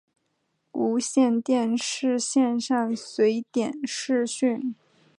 [0.71, 4.73] 无线电视线上随点视讯